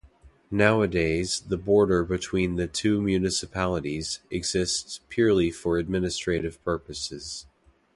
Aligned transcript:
Nowadays, 0.49 1.41
the 1.47 1.59
border 1.59 2.03
between 2.03 2.55
the 2.55 2.65
two 2.65 2.99
municipalities 3.03 4.19
exists 4.31 4.99
purely 5.09 5.51
for 5.51 5.77
administrative 5.77 6.59
purposes. 6.63 7.45